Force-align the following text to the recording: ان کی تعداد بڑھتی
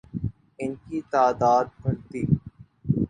ان 0.59 0.71
کی 0.83 0.97
تعداد 1.11 1.65
بڑھتی 1.81 2.21